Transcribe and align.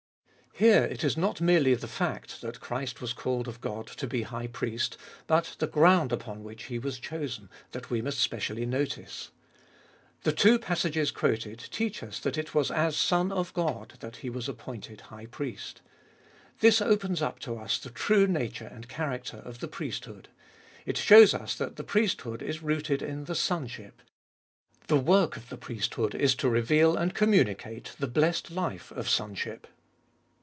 Here 0.55 0.83
it 0.83 1.03
is 1.05 1.15
not 1.15 1.39
merely 1.39 1.73
the 1.75 1.87
fact 1.87 2.41
that 2.41 2.59
Christ 2.59 2.99
was 2.99 3.13
called 3.13 3.47
of 3.47 3.61
God 3.61 3.87
to 3.87 4.05
be 4.05 4.23
High 4.23 4.47
Priest, 4.47 4.97
but 5.25 5.55
the 5.59 5.65
ground 5.65 6.11
upon 6.11 6.43
which 6.43 6.65
He 6.65 6.77
was 6.77 6.99
chosen, 6.99 7.49
that 7.71 7.89
we 7.89 8.01
must 8.01 8.19
specially 8.19 8.65
notice. 8.65 9.31
The 10.23 10.33
two 10.33 10.59
passages 10.59 11.09
quoted 11.09 11.57
teach 11.71 12.03
us 12.03 12.19
that 12.19 12.37
it 12.37 12.53
was 12.53 12.69
as 12.69 12.97
Son 12.97 13.31
of 13.31 13.53
God 13.53 13.93
that 14.01 14.17
He 14.17 14.29
was 14.29 14.49
appointed 14.49 15.01
High 15.01 15.25
Priest. 15.25 15.81
This 16.59 16.81
opens 16.81 17.21
up 17.21 17.39
to 17.39 17.55
us 17.57 17.79
the 17.79 17.89
true 17.89 18.27
nature 18.27 18.67
and 18.67 18.89
character 18.89 19.37
of 19.37 19.61
the 19.61 19.69
priesthood. 19.69 20.27
It 20.85 20.97
shows 20.97 21.33
us 21.33 21.55
that 21.55 21.77
the 21.77 21.83
priesthood 21.85 22.41
is 22.43 22.61
rooted 22.61 23.01
in 23.01 23.23
the 23.23 23.35
sonship: 23.35 24.01
the 24.87 24.99
work 24.99 25.37
of 25.37 25.47
the 25.47 25.57
priesthood 25.57 26.13
is 26.13 26.35
to 26.35 26.49
reveal 26.49 26.97
and 26.97 27.15
communicate 27.15 27.95
the 27.99 28.07
blessed 28.07 28.51
life 28.51 28.91
of 28.91 29.07
sonship. 29.09 29.65